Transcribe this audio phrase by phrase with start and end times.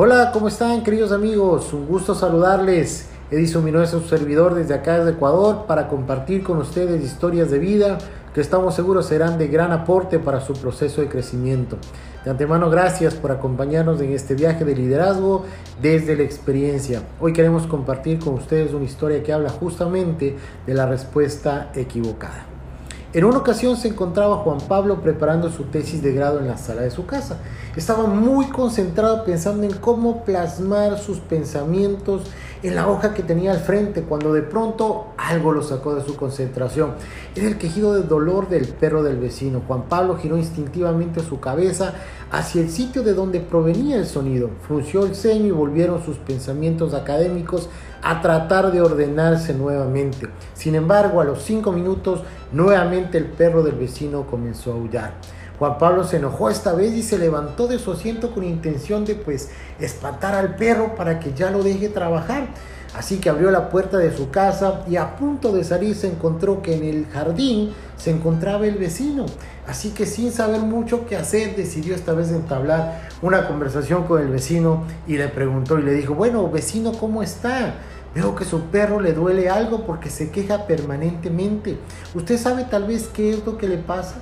[0.00, 1.72] Hola, ¿cómo están queridos amigos?
[1.72, 3.08] Un gusto saludarles.
[3.32, 7.58] Edison Minoa es su servidor desde acá desde Ecuador para compartir con ustedes historias de
[7.58, 7.98] vida
[8.32, 11.78] que estamos seguros serán de gran aporte para su proceso de crecimiento.
[12.24, 15.44] De antemano, gracias por acompañarnos en este viaje de liderazgo
[15.82, 17.02] desde la experiencia.
[17.18, 22.57] Hoy queremos compartir con ustedes una historia que habla justamente de la respuesta equivocada.
[23.14, 26.82] En una ocasión se encontraba Juan Pablo preparando su tesis de grado en la sala
[26.82, 27.38] de su casa.
[27.74, 32.24] Estaba muy concentrado pensando en cómo plasmar sus pensamientos
[32.62, 36.16] en la hoja que tenía al frente cuando de pronto algo lo sacó de su
[36.16, 36.96] concentración.
[37.34, 39.62] Era el quejido de dolor del perro del vecino.
[39.66, 41.94] Juan Pablo giró instintivamente su cabeza
[42.30, 44.50] hacia el sitio de donde provenía el sonido.
[44.66, 47.70] Frunció el ceño y volvieron sus pensamientos académicos
[48.02, 50.28] a tratar de ordenarse nuevamente.
[50.54, 55.12] Sin embargo, a los cinco minutos, nuevamente el perro del vecino comenzó a aullar.
[55.58, 59.16] Juan Pablo se enojó esta vez y se levantó de su asiento con intención de
[59.16, 62.48] pues espantar al perro para que ya lo deje trabajar.
[62.94, 66.62] Así que abrió la puerta de su casa y a punto de salir se encontró
[66.62, 69.26] que en el jardín se encontraba el vecino.
[69.66, 74.28] Así que sin saber mucho qué hacer decidió esta vez entablar una conversación con el
[74.28, 77.74] vecino y le preguntó y le dijo, bueno, vecino, ¿cómo está?
[78.14, 81.78] Veo que su perro le duele algo porque se queja permanentemente.
[82.14, 84.16] ¿Usted sabe tal vez qué es lo que le pasa?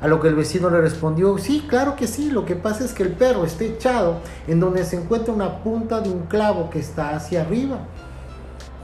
[0.00, 2.92] A lo que el vecino le respondió, sí, claro que sí, lo que pasa es
[2.92, 6.80] que el perro está echado en donde se encuentra una punta de un clavo que
[6.80, 7.78] está hacia arriba.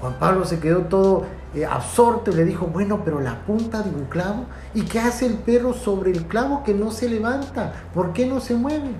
[0.00, 3.90] Juan Pablo se quedó todo eh, absorto y le dijo, bueno, pero la punta de
[3.90, 7.72] un clavo, ¿y qué hace el perro sobre el clavo que no se levanta?
[7.92, 8.92] ¿Por qué no se mueve?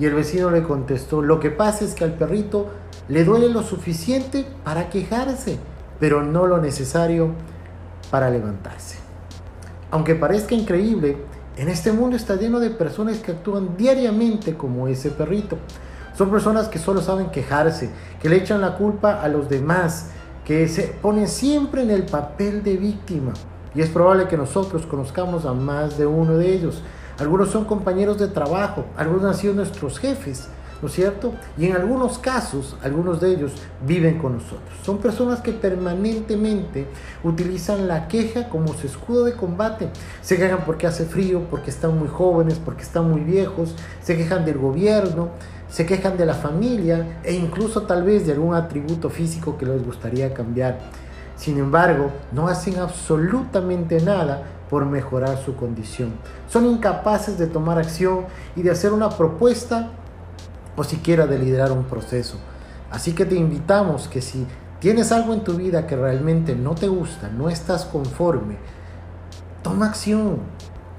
[0.00, 2.68] Y el vecino le contestó, lo que pasa es que al perrito
[3.08, 5.58] le duele lo suficiente para quejarse,
[6.00, 7.32] pero no lo necesario
[8.10, 8.96] para levantarse.
[9.90, 11.18] Aunque parezca increíble,
[11.58, 15.58] en este mundo está lleno de personas que actúan diariamente como ese perrito.
[16.16, 17.90] Son personas que solo saben quejarse,
[18.22, 20.12] que le echan la culpa a los demás,
[20.46, 23.34] que se ponen siempre en el papel de víctima.
[23.74, 26.82] Y es probable que nosotros conozcamos a más de uno de ellos.
[27.20, 30.48] Algunos son compañeros de trabajo, algunos han sido nuestros jefes,
[30.80, 31.34] ¿no es cierto?
[31.58, 33.52] Y en algunos casos, algunos de ellos
[33.86, 34.70] viven con nosotros.
[34.82, 36.86] Son personas que permanentemente
[37.22, 39.90] utilizan la queja como su escudo de combate.
[40.22, 44.46] Se quejan porque hace frío, porque están muy jóvenes, porque están muy viejos, se quejan
[44.46, 45.28] del gobierno,
[45.68, 49.84] se quejan de la familia e incluso tal vez de algún atributo físico que les
[49.84, 50.78] gustaría cambiar.
[51.40, 56.12] Sin embargo, no hacen absolutamente nada por mejorar su condición.
[56.46, 59.88] Son incapaces de tomar acción y de hacer una propuesta
[60.76, 62.36] o siquiera de liderar un proceso.
[62.90, 64.46] Así que te invitamos que si
[64.80, 68.58] tienes algo en tu vida que realmente no te gusta, no estás conforme,
[69.62, 70.40] toma acción.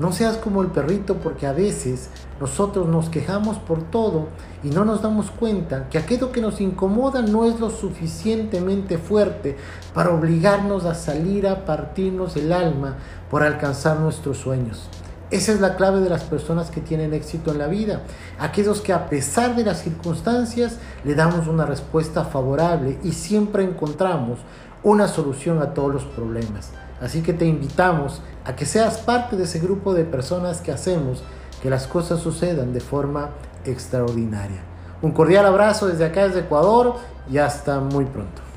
[0.01, 4.29] No seas como el perrito porque a veces nosotros nos quejamos por todo
[4.63, 9.57] y no nos damos cuenta que aquello que nos incomoda no es lo suficientemente fuerte
[9.94, 12.95] para obligarnos a salir a partirnos el alma
[13.29, 14.89] por alcanzar nuestros sueños.
[15.31, 18.02] Esa es la clave de las personas que tienen éxito en la vida.
[18.38, 24.40] Aquellos que a pesar de las circunstancias le damos una respuesta favorable y siempre encontramos
[24.84, 26.72] una solución a todos los problemas.
[27.00, 31.24] Así que te invitamos a que seas parte de ese grupo de personas que hacemos
[31.62, 33.30] que las cosas sucedan de forma
[33.63, 34.62] extraordinaria.
[35.02, 36.96] Un cordial abrazo desde acá, desde Ecuador
[37.31, 38.50] y hasta muy pronto.